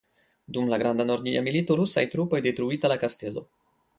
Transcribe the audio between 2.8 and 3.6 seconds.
la kastelo.